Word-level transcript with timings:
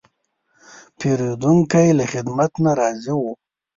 پیرودونکی 0.99 1.87
له 1.99 2.05
خدمت 2.13 2.51
نه 2.63 2.71
راضي 2.79 3.13
و. 3.15 3.21